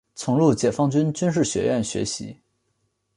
[0.15, 2.35] 曾入解放军军事学院学习。